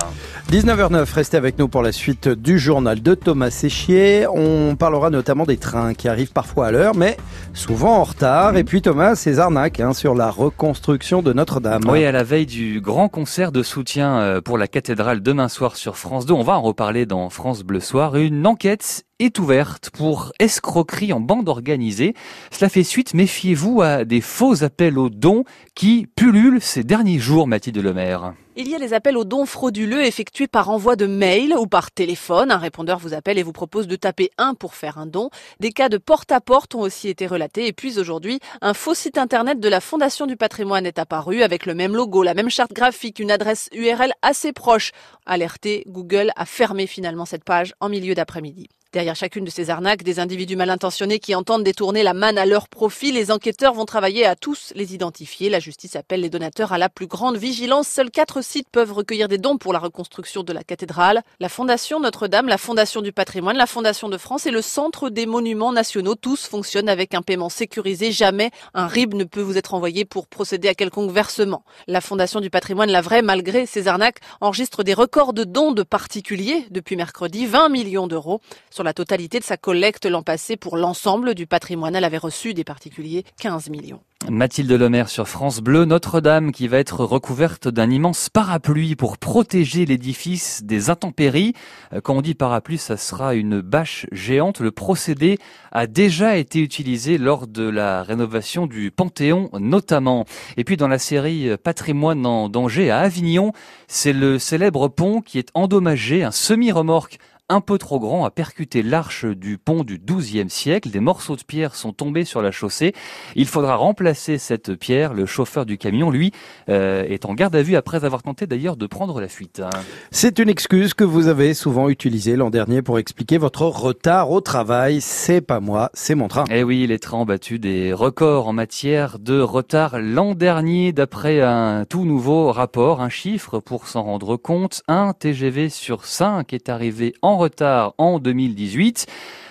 19h09, 0.51 1.13
restez 1.13 1.37
avec 1.37 1.59
nous 1.59 1.69
pour 1.69 1.83
la 1.83 1.93
suite 1.93 2.29
du 2.29 2.59
journal 2.59 3.03
de 3.03 3.15
Thomas 3.15 3.51
Séchier. 3.51 4.27
On 4.33 4.77
parlera 4.77 5.11
notamment 5.11 5.45
des 5.45 5.57
trains 5.57 5.95
qui 5.95 6.09
arrivent 6.09 6.33
parfois 6.33 6.69
à 6.69 6.71
l'heure, 6.71 6.95
mais 6.95 7.17
souvent 7.55 7.99
en 7.99 8.05
retard. 8.05 8.57
Et 8.57 8.65
puis 8.65 8.83
Thomas, 8.83 9.15
ces 9.15 9.39
arnaques 9.39 9.81
hein, 9.81 9.93
sur 9.93 10.15
la 10.15 10.31
reconstruction 10.31 11.23
de 11.23 11.33
Notre-Dame. 11.33 11.83
Oui, 11.89 12.05
à 12.05 12.13
la 12.13 12.23
veille 12.23 12.47
du 12.47 12.81
grand 12.81 13.09
concert 13.09 13.53
de 13.53 13.63
soutien 13.63 14.19
euh, 14.19 14.41
pour 14.41 14.59
la 14.59 14.69
cathédrale 14.69 15.23
demain 15.23 15.49
soir 15.49 15.77
sur 15.77 15.97
France 15.97 16.27
2, 16.27 16.35
on 16.35 16.43
va 16.43 16.55
en 16.55 16.63
reparler 16.63 17.07
dans 17.07 17.29
France 17.31 17.63
Bleu 17.63 17.81
soir, 17.83 18.17
une 18.17 18.47
enquête 18.47 19.05
est 19.25 19.39
ouverte 19.39 19.91
pour 19.91 20.33
escroquerie 20.39 21.13
en 21.13 21.21
bande 21.21 21.49
organisée. 21.49 22.15
Cela 22.51 22.69
fait 22.69 22.83
suite, 22.83 23.15
méfiez-vous, 23.15 23.81
à 23.81 24.05
des 24.05 24.21
faux 24.21 24.65
appels 24.65 24.99
aux 24.99 25.11
dons 25.11 25.45
qui 25.75 26.07
pullulent 26.17 26.61
ces 26.61 26.83
derniers 26.83 27.19
jours, 27.19 27.47
Mathilde 27.47 27.79
Lemaire. 27.79 28.35
Il 28.55 28.69
y 28.69 28.75
a 28.75 28.79
les 28.79 28.93
appels 28.93 29.17
aux 29.17 29.25
dons 29.25 29.47
frauduleux 29.47 30.05
effectués 30.05 30.47
par 30.47 30.69
envoi 30.69 30.95
de 30.95 31.07
mail 31.07 31.55
ou 31.57 31.67
par 31.67 31.91
téléphone. 31.91 32.51
Un 32.51 32.59
répondeur 32.59 32.99
vous 32.99 33.15
appelle 33.15 33.39
et 33.39 33.43
vous 33.43 33.53
propose 33.53 33.87
de 33.87 33.97
taper 33.97 34.31
1 34.37 34.55
pour 34.55 34.75
faire 34.75 34.99
un 34.99 35.07
don. 35.07 35.31
Des 35.59 35.73
cas 35.73 35.89
de 35.89 35.97
porte-à-porte 35.97 36.73
-porte 36.73 36.79
ont 36.79 36.83
aussi 36.83 37.09
été 37.09 37.27
relatés. 37.27 37.67
Et 37.67 37.73
puis 37.73 37.99
aujourd'hui, 37.99 38.41
un 38.61 38.75
faux 38.75 38.95
site 38.95 39.17
internet 39.17 39.59
de 39.59 39.69
la 39.69 39.81
Fondation 39.81 40.27
du 40.27 40.37
patrimoine 40.37 40.85
est 40.85 40.99
apparu 40.99 41.43
avec 41.43 41.65
le 41.65 41.75
même 41.75 41.97
logo, 41.97 42.23
la 42.23 42.35
même 42.35 42.51
charte 42.51 42.75
graphique, 42.75 43.21
une 43.21 43.31
adresse 43.31 43.71
URL 43.73 44.13
assez 44.21 44.53
proche. 44.53 44.93
Alerté, 45.25 45.85
Google 45.87 46.31
a 46.37 46.45
fermé 46.45 46.87
finalement 46.87 47.25
cette 47.25 47.45
page 47.45 47.73
en 47.81 47.89
milieu 47.89 48.15
d'après-midi. 48.15 48.69
Derrière 48.93 49.17
chacune 49.17 49.47
de 49.47 49.51
ces 49.51 49.71
arnaques, 49.71 50.03
des 50.03 50.21
individus 50.21 50.55
mal 50.55 50.69
intentionnés 50.69 51.19
qui 51.19 51.35
entendent 51.35 51.65
détourner 51.65 52.03
la 52.03 52.13
manne 52.13 52.37
à 52.37 52.45
leur 52.45 52.69
profit. 52.69 53.11
Les 53.11 53.31
enquêteurs 53.31 53.73
vont 53.73 53.87
travailler 53.87 54.27
à 54.27 54.37
tous 54.37 54.71
les 54.77 54.93
identifier. 54.93 55.49
La 55.49 55.61
justice 55.61 55.97
appelle 55.97 56.21
les 56.21 56.29
donateurs 56.29 56.75
à 56.75 56.79
la 56.79 56.91
plus 56.91 57.07
grande 57.07 57.39
vigilance. 57.39 57.89
Seuls 57.89 58.11
quatre 58.11 58.45
sites 58.45 58.69
peuvent 58.71 58.93
recueillir 58.93 59.29
des 59.29 59.39
dons 59.39 59.57
pour 59.57 59.73
la 59.73 59.79
reconstruction 59.79 60.43
de 60.43 60.53
la 60.53 60.63
cathédrale. 60.63 61.23
La 61.41 61.49
Fondation 61.49 62.01
Notre-Dame, 62.01 62.49
la 62.49 62.59
Fondation 62.59 63.01
du 63.01 63.13
patrimoine, 63.13 63.57
la 63.57 63.65
Fondation 63.65 64.11
de 64.11 64.19
France 64.19 64.45
et 64.45 64.51
le 64.51 64.61
Centre 64.61 65.09
des 65.09 65.25
monuments 65.25 65.73
nationaux, 65.73 66.15
tous 66.15 66.45
fonctionnent 66.45 66.91
avec 66.91 67.15
un 67.15 67.23
paiement 67.23 67.49
sécurisé. 67.49 68.13
Jamais 68.13 68.51
un 68.75 68.89
RIB 68.89 69.15
ne 69.15 69.25
peut 69.25 69.41
vous 69.41 69.57
être 69.57 69.73
envoyé 69.73 70.05
pour 70.05 70.27
procéder 70.27 70.69
à 70.69 70.75
quelconque 70.75 71.13
versement. 71.13 71.65
La 71.87 72.03
Fondation 72.03 72.41
du 72.41 72.51
patrimoine, 72.51 72.91
la 72.91 73.01
vraie, 73.01 73.23
malgré 73.23 73.65
ces 73.65 73.89
arnaques, 73.89 74.21
enregistre 74.43 74.83
des 74.83 74.93
records 74.93 75.33
de 75.33 75.45
dons 75.45 75.73
de 75.73 75.83
particuliers 75.83 76.67
depuis 76.71 76.97
mercredi, 76.97 77.47
20 77.47 77.71
millions 77.71 78.07
d'euros. 78.07 78.43
La 78.83 78.95
totalité 78.95 79.39
de 79.39 79.45
sa 79.45 79.57
collecte 79.57 80.07
l'an 80.07 80.23
passé 80.23 80.57
pour 80.57 80.77
l'ensemble 80.77 81.35
du 81.35 81.47
patrimoine, 81.47 81.95
elle 81.95 82.05
avait 82.05 82.19
reçu 82.19 82.55
des 82.55 82.65
particuliers 82.65 83.25
15 83.41 83.71
millions. 83.71 84.01
Mathilde 84.31 84.71
Lemaire 84.71 85.09
sur 85.09 85.27
France 85.27 85.61
Bleu, 85.61 85.85
Notre-Dame 85.85 86.53
qui 86.53 86.69
va 86.69 86.79
être 86.79 87.05
recouverte 87.05 87.67
d'un 87.67 87.91
immense 87.91 88.29
parapluie 88.29 88.95
pour 88.95 89.19
protéger 89.19 89.85
l'édifice 89.85 90.63
des 90.63 90.91
intempéries. 90.91 91.55
Euh, 91.93 92.01
quand 92.01 92.15
on 92.15 92.23
dit 92.23 92.35
parapluie, 92.35 92.79
ça 92.79 92.97
sera 92.97 93.35
une 93.35 93.61
bâche 93.61 94.07
géante. 94.13 94.61
Le 94.61 94.71
procédé 94.71 95.39
a 95.73 95.87
déjà 95.89 96.37
été 96.37 96.61
utilisé 96.61 97.19
lors 97.19 97.49
de 97.49 97.69
la 97.69 98.03
rénovation 98.05 98.67
du 98.67 98.91
Panthéon 98.93 99.51
notamment. 99.59 100.25
Et 100.57 100.65
puis 100.65 100.77
dans 100.77 100.89
la 100.89 100.99
série 100.99 101.57
Patrimoine 101.63 102.25
en 102.25 102.49
danger 102.49 102.91
à 102.91 103.01
Avignon, 103.01 103.53
c'est 103.89 104.13
le 104.13 104.39
célèbre 104.39 104.89
pont 104.89 105.21
qui 105.21 105.39
est 105.39 105.49
endommagé, 105.55 106.23
un 106.23 106.31
semi-remorque 106.31 107.19
un 107.53 107.61
peu 107.61 107.77
trop 107.77 108.01
grand 108.01 108.25
a 108.25 108.31
percuté 108.31 108.83
l'arche 108.83 109.27
du 109.27 109.59
pont 109.59 109.85
du 109.85 109.99
XIIe 109.99 110.49
siècle. 110.49 110.89
Des 110.89 111.01
morceaux 111.01 111.37
de 111.37 111.43
pierre 111.43 111.75
sont 111.75 111.93
tombés 111.93 112.25
sur 112.25 112.41
la 112.41 112.51
chaussée. 112.51 112.95
Il 113.37 113.47
faudra 113.47 113.77
remplacer 113.77 114.39
cette 114.39 114.75
pierre. 114.75 115.13
Le 115.13 115.27
chauffeur 115.27 115.67
du 115.67 115.77
camion, 115.77 116.11
lui, 116.11 116.33
euh, 116.71 117.05
est 117.05 117.27
en 117.27 117.35
garde 117.35 117.55
à 117.55 117.63
vue 117.63 117.77
après 117.77 118.07
avoir 118.07 118.23
tenté 118.23 118.47
d'ailleurs 118.47 118.77
de 118.77 118.87
prendre 118.87 119.21
la 119.21 119.29
fuite. 119.29 119.63
C'est 120.11 120.39
une 120.39 120.49
excuse 120.49 120.95
que 120.95 121.05
vous 121.05 121.29
avez 121.29 121.53
souvent 121.53 121.91
utilisée 121.91 122.37
l'an 122.37 122.49
dernier 122.49 122.81
pour 122.81 122.99
expliquer 122.99 123.37
votre 123.37 123.67
retard 123.67 124.31
au 124.31 124.41
travail. 124.41 125.03
C'est 125.03 125.43
pas 125.43 125.61
moi, 125.61 125.91
c'est 125.93 126.15
mon 126.15 126.29
train. 126.29 126.45
Eh 126.51 126.63
oui, 126.63 126.87
les 126.87 126.99
trains 126.99 127.19
ont 127.19 127.27
battu 127.27 127.59
des 127.59 127.93
records 127.93 128.49
en 128.49 128.55
matière 128.55 129.19
de 129.19 129.41
retard 129.41 129.99
l'an 130.01 130.35
dernier 130.35 130.93
d'après 130.93 131.43
un 131.43 131.85
tout 131.85 132.07
nouveau 132.07 132.51
rapport, 132.51 133.03
un 133.03 133.11
chiffre 133.11 133.61
pour 133.61 133.89
s'en 133.89 134.05
rendre 134.05 134.39
compte. 134.39 134.83
Un 134.89 135.13
TGV 135.13 135.69
sur 135.69 136.07
5 136.07 136.55
est 136.55 136.71
arrivé 136.71 137.13
en 137.21 137.42
retard 137.43 137.95
en 137.99 138.19
2018. 138.19 139.07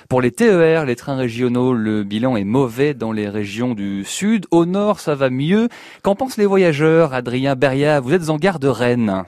Pour 0.10 0.21
les 0.21 0.31
TER, 0.31 0.86
les 0.86 0.95
trains 0.95 1.15
régionaux, 1.15 1.74
le 1.74 2.03
bilan 2.03 2.36
est 2.36 2.43
mauvais 2.43 2.93
dans 2.93 3.12
les 3.12 3.29
régions 3.29 3.74
du 3.74 4.03
sud. 4.03 4.45
Au 4.51 4.65
nord, 4.65 5.00
ça 5.00 5.15
va 5.15 5.29
mieux. 5.29 5.69
Qu'en 6.03 6.15
pensent 6.15 6.38
les 6.38 6.45
voyageurs? 6.45 7.13
Adrien 7.13 7.55
Beria, 7.55 8.00
vous 8.00 8.13
êtes 8.13 8.29
en 8.29 8.38
gare 8.38 8.60
de 8.60 8.67
Rennes. 8.67 9.24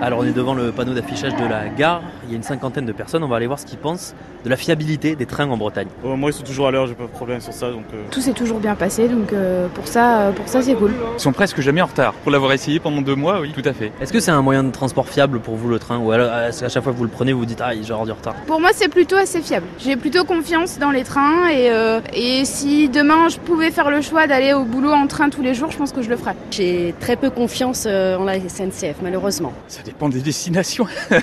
Alors 0.00 0.18
on 0.18 0.24
est 0.24 0.32
devant 0.32 0.54
le 0.54 0.70
panneau 0.70 0.92
d'affichage 0.92 1.34
de 1.36 1.46
la 1.46 1.68
gare, 1.68 2.02
il 2.24 2.30
y 2.30 2.34
a 2.34 2.36
une 2.36 2.42
cinquantaine 2.42 2.86
de 2.86 2.92
personnes, 2.92 3.22
on 3.22 3.28
va 3.28 3.36
aller 3.36 3.46
voir 3.46 3.58
ce 3.58 3.66
qu'ils 3.66 3.78
pensent 3.78 4.14
de 4.44 4.50
la 4.50 4.56
fiabilité 4.56 5.16
des 5.16 5.26
trains 5.26 5.48
en 5.48 5.56
Bretagne. 5.56 5.88
Oh, 6.04 6.16
moi 6.16 6.30
ils 6.30 6.32
sont 6.32 6.42
toujours 6.42 6.68
à 6.68 6.70
l'heure, 6.70 6.86
j'ai 6.86 6.94
pas 6.94 7.04
de 7.04 7.08
problème 7.08 7.40
sur 7.40 7.52
ça. 7.52 7.70
Donc, 7.70 7.84
euh. 7.94 8.02
Tout 8.10 8.20
s'est 8.20 8.32
toujours 8.32 8.60
bien 8.60 8.74
passé, 8.74 9.08
donc 9.08 9.32
euh, 9.32 9.68
pour 9.68 9.88
ça, 9.88 10.20
euh, 10.20 10.32
pour 10.32 10.48
ça 10.48 10.62
c'est 10.62 10.74
cool. 10.74 10.92
Ils 11.16 11.20
sont 11.20 11.32
presque 11.32 11.60
jamais 11.60 11.80
en 11.80 11.86
retard. 11.86 12.12
Pour 12.14 12.30
l'avoir 12.30 12.52
essayé 12.52 12.78
pendant 12.78 13.00
deux 13.00 13.14
mois, 13.14 13.40
oui, 13.40 13.52
tout 13.52 13.66
à 13.68 13.72
fait. 13.72 13.92
Est-ce 14.00 14.12
que 14.12 14.20
c'est 14.20 14.30
un 14.30 14.42
moyen 14.42 14.64
de 14.64 14.70
transport 14.70 15.08
fiable 15.08 15.40
pour 15.40 15.56
vous 15.56 15.68
le 15.68 15.78
train? 15.78 15.98
Ou 15.98 16.12
alors 16.12 16.30
à 16.30 16.50
chaque 16.52 16.82
fois 16.82 16.92
que 16.92 16.98
vous 16.98 17.04
le 17.04 17.10
prenez, 17.10 17.32
vous 17.32 17.40
vous 17.40 17.46
dites 17.46 17.60
ah 17.62 17.72
j'ai 17.74 17.82
du 17.82 17.92
retard 17.92 18.34
Pour 18.46 18.60
moi 18.60 18.70
c'est 18.72 18.88
plutôt 18.88 19.16
assez 19.16 19.40
fiable. 19.40 19.66
J'ai 19.78 19.96
plutôt 19.96 20.24
confiance 20.24 20.78
dans 20.78 20.90
les 20.90 21.04
trains 21.04 21.48
et, 21.50 21.70
et 22.12 22.44
si 22.44 22.88
demain 22.88 23.28
je 23.28 23.38
pouvais 23.38 23.70
faire 23.70 23.90
le 23.90 24.02
choix 24.02 24.26
d'aller 24.26 24.52
au 24.52 24.64
boulot 24.64 24.92
en 24.92 25.06
train 25.06 25.30
tous 25.30 25.42
les 25.42 25.54
jours, 25.54 25.70
je 25.70 25.78
pense 25.78 25.92
que 25.92 26.02
je 26.02 26.10
le 26.10 26.16
ferais. 26.16 26.36
J'ai 26.50 26.94
très 27.00 27.16
peu 27.16 27.30
confiance 27.30 27.86
en 27.86 28.24
la 28.24 28.38
SNCF 28.40 28.96
malheureusement. 29.02 29.52
Ça 29.68 29.82
dépend 29.82 30.08
des 30.08 30.20
destinations. 30.20 30.86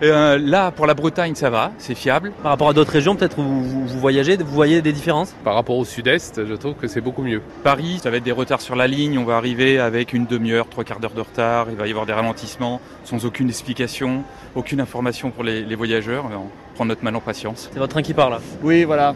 là 0.00 0.70
pour 0.70 0.86
la 0.86 0.94
Bretagne 0.94 1.34
ça 1.34 1.50
va, 1.50 1.72
c'est 1.78 1.94
fiable. 1.94 2.32
Par 2.42 2.52
rapport 2.52 2.68
à 2.68 2.72
d'autres 2.72 2.92
régions, 2.92 3.16
peut-être 3.16 3.38
où 3.38 3.42
vous, 3.42 3.98
voyagez, 3.98 4.36
vous 4.36 4.54
voyez 4.54 4.82
des 4.82 4.92
différences? 4.92 5.34
Par 5.44 5.54
rapport 5.54 5.76
au 5.76 5.84
sud-est, 5.84 6.46
je 6.46 6.54
trouve 6.54 6.74
que 6.74 6.88
c'est 6.88 7.00
beaucoup 7.00 7.22
mieux. 7.22 7.42
Paris, 7.62 8.00
ça 8.02 8.10
va 8.10 8.16
être 8.16 8.24
des 8.24 8.32
retards 8.32 8.60
sur 8.60 8.76
la 8.76 8.86
ligne, 8.86 9.18
on 9.18 9.24
va 9.24 9.36
arriver 9.36 9.78
avec 9.78 10.12
une 10.12 10.26
demi-heure, 10.26 10.68
trois 10.68 10.84
quarts 10.84 11.00
d'heure 11.00 11.14
de 11.14 11.20
retard, 11.20 11.66
il 11.70 11.76
va 11.76 11.86
y 11.86 11.90
avoir 11.90 12.06
des 12.06 12.12
ralentissements 12.12 12.80
sans 13.04 13.24
aucune 13.24 13.48
explication, 13.48 14.24
aucune 14.54 14.80
information 14.80 15.30
pour 15.30 15.44
les, 15.44 15.74
voyageurs. 15.74 16.26
On 16.32 16.74
prend 16.74 16.84
notre 16.84 17.04
mal 17.04 17.16
en 17.16 17.20
patience. 17.20 17.68
C'est 17.72 17.78
votre 17.78 17.92
train 17.92 18.02
qui 18.02 18.14
part 18.14 18.30
là? 18.30 18.40
Oui, 18.62 18.84
voilà. 18.84 19.14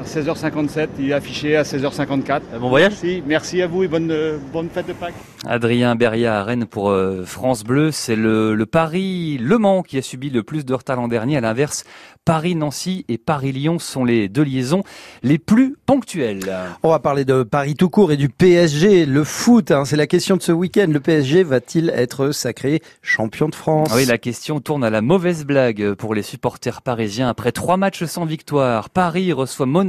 À 0.00 0.04
16h57, 0.04 0.88
il 0.98 1.10
est 1.10 1.12
affiché 1.12 1.56
à 1.56 1.62
16h54. 1.62 2.40
Bon 2.60 2.68
voyage 2.68 2.92
Merci, 2.92 3.22
merci 3.26 3.62
à 3.62 3.68
vous 3.68 3.84
et 3.84 3.88
bonne, 3.88 4.10
euh, 4.10 4.38
bonne 4.52 4.68
fête 4.68 4.88
de 4.88 4.92
Pâques. 4.92 5.14
Adrien 5.46 5.94
Beria 5.94 6.40
à 6.40 6.42
Rennes 6.42 6.66
pour 6.66 6.90
euh, 6.90 7.24
France 7.24 7.62
Bleu. 7.62 7.90
C'est 7.92 8.16
le, 8.16 8.54
le 8.54 8.66
Paris-Le 8.66 9.58
Mans 9.58 9.82
qui 9.82 9.96
a 9.96 10.02
subi 10.02 10.30
le 10.30 10.42
plus 10.42 10.64
de 10.64 10.74
retard 10.74 10.96
l'an 10.96 11.06
dernier. 11.06 11.36
À 11.36 11.40
l'inverse, 11.40 11.84
Paris-Nancy 12.24 13.04
et 13.08 13.18
Paris-Lyon 13.18 13.78
sont 13.78 14.04
les 14.04 14.28
deux 14.28 14.42
liaisons 14.42 14.82
les 15.22 15.38
plus 15.38 15.76
ponctuelles. 15.86 16.52
On 16.82 16.90
va 16.90 16.98
parler 16.98 17.24
de 17.24 17.42
Paris 17.42 17.74
tout 17.74 17.90
court 17.90 18.10
et 18.10 18.16
du 18.16 18.28
PSG, 18.28 19.06
le 19.06 19.22
foot. 19.22 19.70
Hein, 19.70 19.84
c'est 19.84 19.96
la 19.96 20.06
question 20.06 20.36
de 20.36 20.42
ce 20.42 20.52
week-end. 20.52 20.86
Le 20.88 21.00
PSG 21.00 21.42
va-t-il 21.44 21.90
être 21.90 22.30
sacré 22.32 22.82
champion 23.02 23.48
de 23.48 23.54
France? 23.54 23.90
Oui, 23.94 24.06
la 24.06 24.18
question 24.18 24.60
tourne 24.60 24.82
à 24.82 24.90
la 24.90 25.02
mauvaise 25.02 25.44
blague 25.44 25.92
pour 25.94 26.14
les 26.14 26.22
supporters 26.22 26.82
parisiens. 26.82 27.28
Après 27.28 27.52
trois 27.52 27.76
matchs 27.76 28.04
sans 28.04 28.24
victoire, 28.24 28.90
Paris 28.90 29.32
reçoit 29.32 29.66
Monaco 29.66 29.83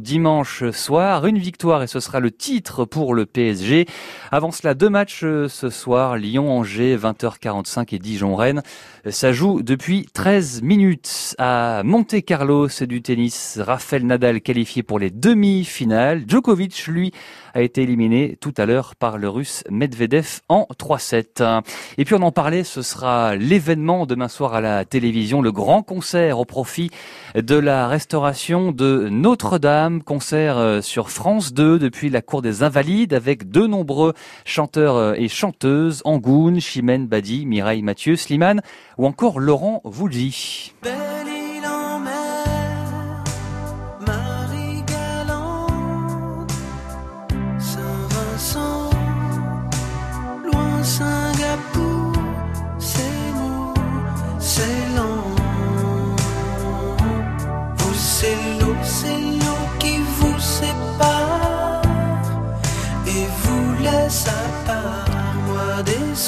dimanche 0.00 0.70
soir. 0.70 1.26
Une 1.26 1.38
victoire 1.38 1.82
et 1.82 1.86
ce 1.86 2.00
sera 2.00 2.20
le 2.20 2.30
titre 2.30 2.84
pour 2.84 3.14
le 3.14 3.26
PSG. 3.26 3.86
Avant 4.30 4.50
cela, 4.50 4.74
deux 4.74 4.88
matchs 4.88 5.20
ce 5.20 5.70
soir. 5.70 6.16
Lyon-Angers, 6.16 6.96
20h45 6.96 7.94
et 7.94 7.98
Dijon-Rennes. 7.98 8.62
Ça 9.10 9.32
joue 9.32 9.62
depuis 9.62 10.06
13 10.12 10.62
minutes 10.62 11.34
à 11.38 11.82
Monte 11.84 12.24
Carlo, 12.24 12.68
c'est 12.68 12.86
du 12.86 13.02
tennis. 13.02 13.58
Rafael 13.60 14.06
Nadal 14.06 14.40
qualifié 14.40 14.82
pour 14.82 14.98
les 14.98 15.10
demi-finales. 15.10 16.24
Djokovic, 16.26 16.86
lui, 16.86 17.12
a 17.54 17.62
été 17.62 17.82
éliminé 17.82 18.36
tout 18.40 18.52
à 18.58 18.66
l'heure 18.66 18.96
par 18.96 19.16
le 19.16 19.28
russe 19.28 19.64
Medvedev 19.70 20.40
en 20.48 20.66
3-7. 20.78 21.62
Et 21.96 22.04
puis 22.04 22.14
on 22.14 22.22
en 22.22 22.32
parlait, 22.32 22.64
ce 22.64 22.82
sera 22.82 23.36
l'événement 23.36 24.06
demain 24.06 24.28
soir 24.28 24.54
à 24.54 24.60
la 24.60 24.84
télévision, 24.84 25.40
le 25.40 25.52
grand 25.52 25.82
concert 25.82 26.38
au 26.38 26.44
profit 26.44 26.90
de 27.34 27.56
la 27.56 27.88
restauration 27.88 28.72
de 28.72 29.08
Notre-Dame, 29.10 30.02
concert 30.02 30.58
euh, 30.58 30.80
sur 30.80 31.10
France 31.10 31.52
2 31.54 31.78
depuis 31.78 32.10
la 32.10 32.22
cour 32.22 32.42
des 32.42 32.62
Invalides 32.62 33.14
avec 33.14 33.50
de 33.50 33.66
nombreux 33.66 34.14
chanteurs 34.44 34.96
euh, 34.96 35.14
et 35.14 35.28
chanteuses, 35.28 36.02
Angoun, 36.04 36.60
Chimène 36.60 37.06
Badi, 37.06 37.46
Mireille 37.46 37.82
Mathieu, 37.82 38.16
Slimane 38.16 38.62
ou 38.98 39.06
encore 39.06 39.40
Laurent 39.40 39.80
Voulzy. 39.84 40.72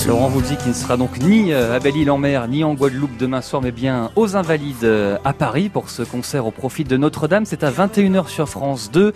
Laurent 0.07 0.29
vous 0.29 0.41
dit 0.41 0.57
qu'il 0.57 0.69
ne 0.69 0.75
sera 0.75 0.97
donc 0.97 1.19
ni 1.19 1.53
euh, 1.53 1.75
à 1.75 1.81
Belle-Île-en-Mer, 1.81 2.47
ni 2.47 2.63
en 2.63 2.75
Guadeloupe 2.75 3.17
demain 3.19 3.41
soir, 3.41 3.61
mais 3.61 3.73
bien 3.73 4.13
aux 4.15 4.37
Invalides 4.37 4.85
euh, 4.85 5.19
à 5.25 5.33
Paris 5.33 5.69
pour 5.69 5.91
ce 5.91 6.03
concert 6.05 6.47
au 6.47 6.53
profit 6.53 6.85
de 6.85 6.97
Notre-Dame. 6.97 7.45
C'est 7.45 7.65
à 7.65 7.73
21h 7.73 8.29
sur 8.29 8.49
France 8.49 8.93
2 8.93 9.13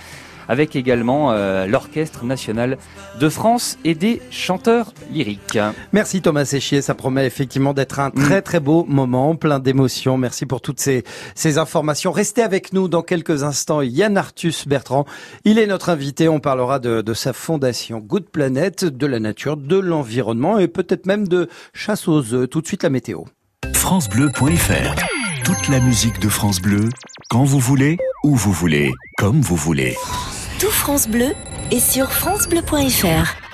avec 0.51 0.75
également 0.75 1.31
euh, 1.31 1.67
l'Orchestre 1.67 2.25
national 2.25 2.77
de 3.21 3.29
France 3.29 3.79
et 3.85 3.95
des 3.95 4.21
chanteurs 4.33 4.93
lyriques. 5.13 5.59
Merci 5.93 6.23
Thomas 6.23 6.45
Séchier, 6.45 6.83
ça 6.83 6.97
promet 6.97 7.25
effectivement 7.25 7.73
d'être 7.73 8.01
un 8.01 8.11
très 8.11 8.43
très 8.43 8.59
beau 8.59 8.85
moment, 8.89 9.37
plein 9.37 9.61
d'émotions. 9.61 10.19
Merci 10.19 10.47
pour 10.47 10.61
toutes 10.61 10.81
ces, 10.81 11.05
ces 11.37 11.59
informations. 11.59 12.11
Restez 12.11 12.43
avec 12.43 12.73
nous 12.73 12.89
dans 12.89 13.03
quelques 13.03 13.45
instants. 13.45 13.81
Yann 13.81 14.17
Arthus 14.17 14.67
Bertrand, 14.67 15.07
il 15.45 15.61
est 15.61 15.69
notre 15.69 15.89
invité. 15.89 16.29
On 16.29 16.41
parlera 16.41 16.81
de, 16.81 17.01
de 17.01 17.15
sa 17.15 17.33
fondation 17.33 18.01
Good 18.01 18.29
Planet, 18.29 18.85
de 18.85 19.07
la 19.07 19.21
nature, 19.21 19.57
de 19.57 19.79
l'environnement 19.79 20.59
et 20.59 20.67
peut-être 20.67 21.07
même 21.07 21.29
de 21.29 21.49
chasse 21.73 22.09
aux 22.09 22.35
œufs. 22.35 22.51
Tout 22.51 22.61
de 22.61 22.67
suite 22.67 22.83
la 22.83 22.91
météo. 22.91 23.21
FranceBleu.fr 23.73 24.95
Toute 25.45 25.69
la 25.69 25.79
musique 25.79 26.19
de 26.19 26.29
France 26.29 26.61
Bleu, 26.61 26.89
quand 27.29 27.45
vous 27.45 27.61
voulez, 27.61 27.99
où 28.25 28.35
vous 28.35 28.53
voulez, 28.53 28.91
comme 29.17 29.41
vous 29.41 29.57
voulez. 29.57 29.97
Tout 30.61 30.71
France 30.71 31.09
Bleu 31.09 31.33
est 31.71 31.81
sur 31.81 32.13
francebleu.fr. 32.13 33.50